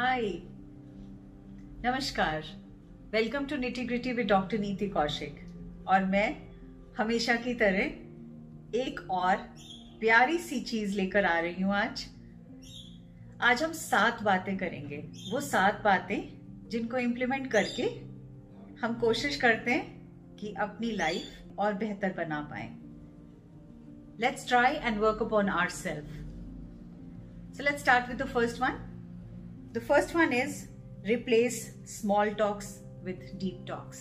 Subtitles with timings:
[0.00, 0.22] हाय
[1.84, 2.44] नमस्कार.
[3.12, 5.40] Welcome to nitty gritty with doctor Niti Kaushik
[5.88, 6.36] और मैं
[6.98, 9.36] हमेशा की तरह एक और
[10.00, 12.06] प्यारी सी चीज़ लेकर आ रही हूँ आज।
[13.40, 14.96] आज हम सात बातें करेंगे।
[15.32, 16.18] वो सात बातें
[16.70, 17.82] जिनको इम्प्लीमेंट करके
[18.80, 22.68] हम कोशिश करते हैं कि अपनी लाइफ और बेहतर बना पाए।
[24.20, 26.06] Let's try and work upon our self
[27.56, 28.89] so let's start with the first one.
[29.76, 30.50] The first one is
[31.04, 32.64] replace small talks
[33.04, 33.98] with deep talks.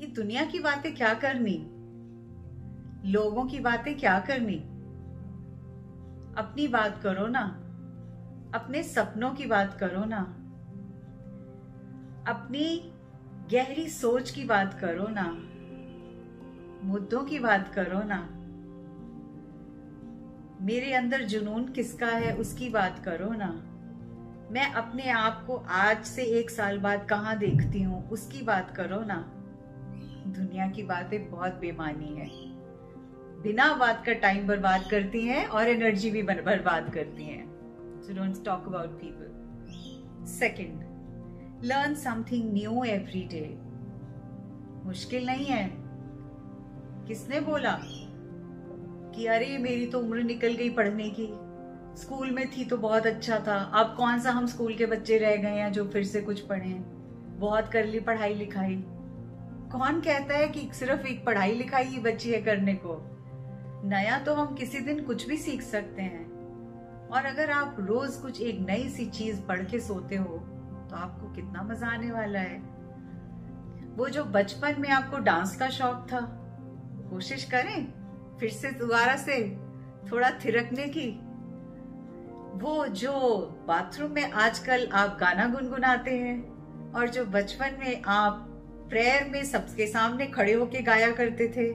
[0.00, 1.70] ये दुनिया की बातें क्या करनी?
[3.10, 4.54] लोगों की बातें क्या करनी?
[6.38, 7.60] अपनी बात करो ना।
[8.54, 10.22] अपने सपनों की बात करो ना।
[12.28, 12.92] अपनी
[13.52, 15.32] गहरी सोच की बात करो ना।
[16.86, 18.33] मुद्दों की बात करो ना।
[20.64, 23.48] मेरे अंदर जुनून किसका है, उसकी बात करो ना।
[24.52, 29.00] मैं अपने आप को आज से एक साल बाद कहाँ देखती हूँ, उसकी बात करो
[29.04, 29.16] ना।
[30.26, 32.28] दुनिया की बातें बहुत बेमानी है।
[33.42, 37.44] बिना बात का टाइम बर्बाद करती हैं और एनर्जी भी बर्बाद करती हैं।
[38.02, 43.58] So don't talk about people second learn something new every day
[44.86, 45.70] मुश्किल नहीं है।
[47.06, 47.78] किसने बोला?
[49.14, 51.28] कि अरे, मेरी तो उम्र निकल गई पढ़ने की।
[51.96, 55.36] स्कूल में थी तो बहुत अच्छा था। अब कौन सा हम स्कूल के बच्चे रह
[55.36, 56.74] गए हैं जो फिर से कुछ पढ़े
[57.38, 58.74] बहुत कर ली पढ़ाई लिखाई।
[59.72, 63.00] कौन कहता है कि सिर्फ़ एक पढ़ाई लिखाई ही बची है करने को?
[63.84, 68.40] नया तो हम किसी दिन कुछ भी सीख सकते हैं। और अगर आप रोज कुछ
[68.40, 70.38] एक नई सी चीज़ पढ़ के सोते हो
[70.90, 72.58] तो आपको कितना मज़ा आने वाला है।
[73.96, 76.20] वो जो बचपन में आपको डांस का शौक था,
[77.10, 78.03] कोशिश करें?
[78.40, 79.36] फिर से दोबारा से
[80.12, 81.10] थोड़ा थिरकने की।
[82.54, 83.12] वो जो
[83.68, 88.44] बाथरूम में आजकल आप गाना गुनगुनाते हैं और जो बचपन में आप
[88.90, 91.72] प्रेयर में सबके सामने खड़े होके गाया करते थे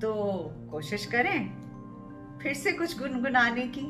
[0.00, 0.12] तो
[0.70, 1.54] कोशिश करें
[2.42, 3.86] फिर से कुछ गुनगुनाने की।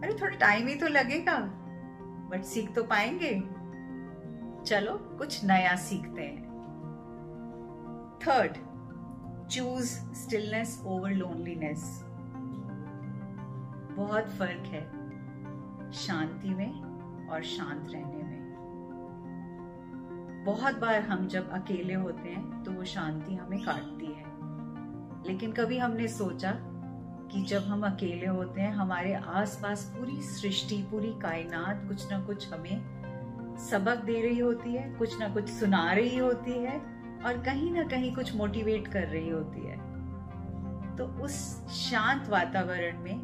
[0.00, 1.36] अरे थोड़ा टाइम ही तो लगेगा,
[2.30, 3.32] बट सीख तो पाएँगे।
[4.64, 6.42] चलो, कुछ नया सीखते हैं।
[8.22, 8.56] Third
[9.50, 12.04] choose stillness over loneliness
[13.96, 18.44] बहुत फ़र्क है शांति में और शांत रहने में।
[20.46, 24.24] बहुत बार हम जब अकेले होते हैं तो वो शांति हमें काटती है।
[25.26, 26.52] लेकिन कभी हमने सोचा
[27.32, 32.52] कि जब हम अकेले होते हैं, हमारे आसपास पूरी सृष्टि, पूरी कायनात कुछ ना कुछ
[32.52, 36.93] हमें सबक दे रही होती है, कुछ ना कुछ सुना रही होती है
[37.24, 39.76] और कहीं ना कहीं कुछ मोटिवेट कर रही होती है
[40.96, 41.36] तो उस
[41.76, 43.22] शांत वातावरण में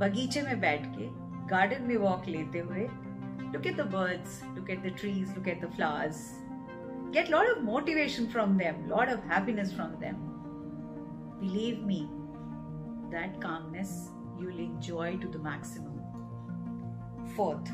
[0.00, 1.08] बगीचे में बैठ के
[1.48, 2.86] गार्डन में वॉक लेते हुए
[3.52, 6.22] look at the birds look at the trees look at the flowers
[7.14, 10.16] get lot of motivation from them lot of happiness from them
[11.40, 12.00] believe me
[13.10, 13.92] that calmness
[14.40, 16.00] you will enjoy to the maximum.
[17.36, 17.70] Fourth,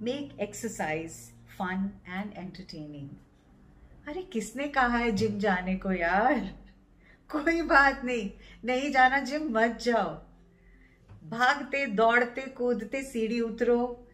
[0.00, 3.10] make exercise fun and entertaining.
[4.08, 6.58] अरे किसने कहा है gym जाने को यार?
[7.30, 8.30] कोई बात नहीं।
[8.64, 10.08] नहीं जाना जिम, मत जाओ।
[11.30, 14.08] भागते, दौड़ते, कूदते, सीढ़ी उतरो।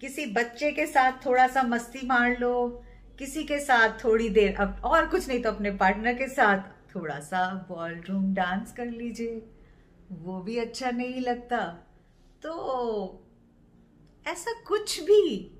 [0.00, 2.84] किसी बच्चे के साथ थोड़ा सा मस्ती मार लो।
[3.18, 6.58] किसी के साथ थोड़ी देर, अब और कुछ नहीं तो अपने पार्टनर के साथ
[6.94, 9.46] थोड़ा सा बॉल रूम डांस कर लीजिए।
[10.12, 11.66] वो भी अच्छा नहीं लगता।
[12.42, 13.26] तो
[14.26, 15.58] ऐसा कुछ भी।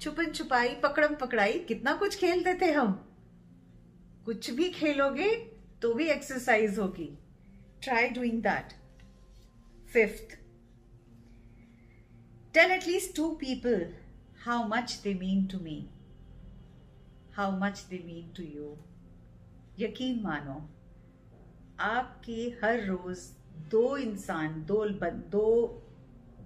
[0.00, 3.05] छुपन छुपाई, पकड़म पकड़ाई, कितना कुछ खेलते थे हम।
[4.26, 5.30] कुछ भी खेलोगे
[5.82, 7.08] तो भी एक्सरसाइज होगी।
[7.82, 8.72] Try doing that
[9.92, 10.34] fifth
[12.54, 13.86] tell at least two people
[14.44, 15.78] how much they mean to me
[17.34, 18.76] how much they mean to you
[19.78, 20.58] यकीन मानो,
[21.80, 23.18] आपके हर रोज
[23.70, 24.84] दो इंसान, दो
[25.30, 25.66] दो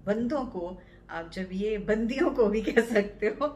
[0.05, 0.77] बंदों को
[1.09, 3.47] आप जब ये बंदियों को भी कह सकते हो,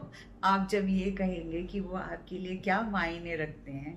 [0.44, 3.95] आप जब ये कहेंगे कि वो आपके लिए क्या मायने रखते हैं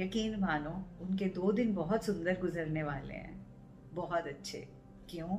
[0.00, 0.70] यकीन मानो,
[1.02, 3.38] उनके दो दिन बहुत सुंदर गुजरने वाले हैं।
[3.94, 4.66] बहुत अच्छे।
[5.10, 5.36] क्यों?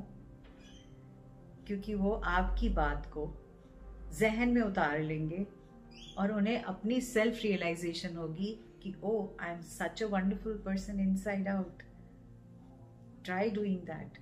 [1.68, 3.26] क्योंकि वो आपकी बात को
[4.20, 5.46] जहन में उतार लेंगे
[6.18, 8.52] और उन्हें अपनी सेल्फ रियलाइजेशन होगी
[8.84, 9.12] कि ओ
[9.42, 11.84] I am such a wonderful person inside out
[13.26, 14.18] try doing that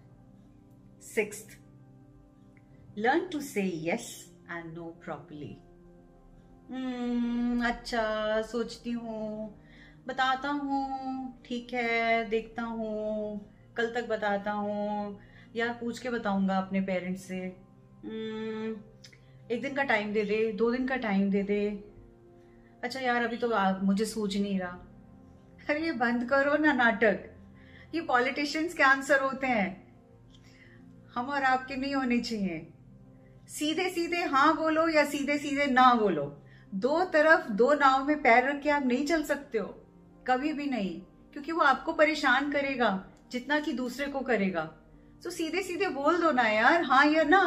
[1.03, 1.45] six
[2.97, 4.09] learn to say yes
[4.51, 5.55] and no properly
[7.65, 9.55] अच्छा सोचती हूँ।
[10.09, 13.39] बताता हूँ ठीक है देखता हूँ
[13.77, 15.19] कल तक बताता हूँ
[15.55, 17.39] यार पूछ के बताऊँगा अपने पेरेंट्स से।
[18.03, 18.75] हम्म,
[19.51, 21.61] एक दिन का टाइम दे दे दो दिन का टाइम दे दे।
[22.83, 23.49] अच्छा यार अभी तो
[23.85, 24.77] मुझे सूझ नहीं रहा।
[25.69, 27.25] अरे ये बंद करो ना नाटक।
[27.95, 29.69] ये पॉलिटिशियंस के आंसर होते हैं।
[31.15, 32.67] हम और आपके नहीं होने चाहिए।
[33.49, 36.23] सीधे सीधे हाँ बोलो या सीधे सीधे ना बोलो।
[36.75, 39.67] दो तरफ़ दो नाव में पैर रख के आप नहीं चल सकते हो।
[40.29, 40.99] कभी भी नहीं,
[41.33, 42.89] क्योंकि वो आपको परेशान करेगा,
[43.31, 44.63] जितना कि दूसरे को करेगा।
[45.23, 47.41] तो सीधे सीधे बोल दो ना यार हाँ या ना।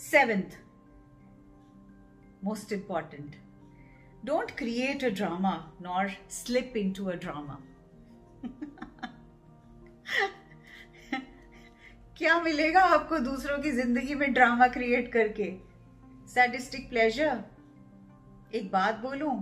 [0.00, 0.58] Seventh
[2.44, 3.36] most important
[4.24, 5.52] don't create a drama
[5.82, 7.58] nor slip into a drama
[12.16, 15.50] क्या मिलेगा आपको दूसरों की ज़िंदगी में ड्रामा क्रिएट करके?
[16.28, 17.42] सैडिस्टिक प्लेजर
[18.54, 19.34] एक बात बोलूँ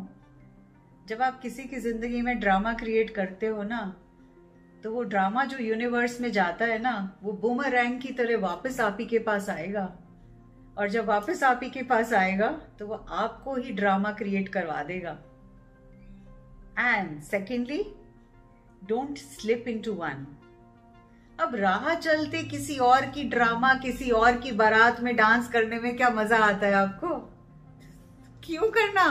[1.11, 3.79] जब आप किसी की ज़िंदगी में ड्रामा क्रिएट करते हो ना
[4.85, 8.79] तो वो ड्रामा जो यूनिवर्स में जाता है ना, वो बूमर रैंक की तरह वापस
[8.81, 9.83] आप ही के पास आएगा।
[10.79, 12.49] और जब वापस आप ही के पास आएगा
[12.79, 15.17] तो वो आपको ही ड्रामा क्रिएट करवा देगा।
[16.79, 17.83] And secondly
[18.89, 20.27] don't slip into one
[21.41, 25.97] अब राह चलते किसी और की ड्रामा किसी और की बारात में डांस करने में
[25.97, 27.09] क्या मज़ा आता है आपको?
[28.45, 29.09] क्यों करना?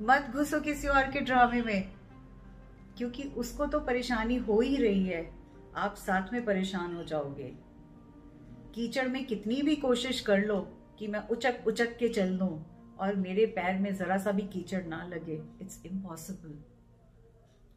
[0.00, 1.92] मत घुसो किसी और के ड्रामे में।
[2.98, 5.34] क्योंकि उसको तो परेशानी हो ही रही है।
[5.76, 7.52] आप साथ में परेशान हो जाओगे।
[8.74, 10.60] कीचड़ में कितनी भी कोशिश कर लो
[10.98, 12.62] कि मैं उचक उचक के चल दू
[12.98, 16.58] और मेरे पैर में जरा सा भी कीचड़ ना लगे। It's impossible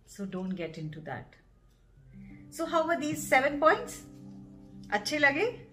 [0.08, 4.06] so don't get into that so how are these seven points
[4.92, 5.68] अच्छे लगे?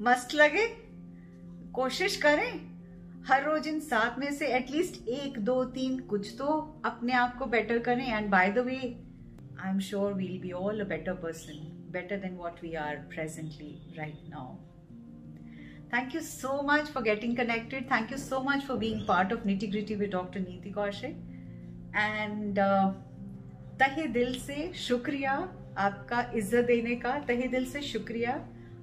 [0.00, 0.66] मस्त लगे?
[1.72, 2.77] कोशिश करें?
[3.26, 6.46] हर रोज इन सात में से एटलीस्ट एक, दो, तीन, कुछ तो
[6.84, 10.80] अपने आप को बेटर करें। And by the way I am sure we'll be all
[10.80, 14.54] a better person better than what we are presently right now
[15.92, 19.46] thank you so much for getting connected thank you so much for being part of
[19.46, 21.16] nitty gritty with doctor Niti Kaushik
[21.96, 22.58] and
[23.80, 25.32] तहे दिल से शुक्रिया
[25.78, 28.32] आपका इज़्ज़त देने का, तहे दिल से शुक्रिया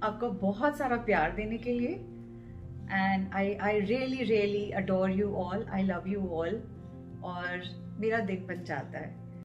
[0.03, 1.95] आपका बहुत सारा प्यार देने के लिए।
[2.91, 6.55] And I I really really adore you all I love you all
[7.23, 7.63] और
[7.99, 9.24] मेरा दिन बन जाता है।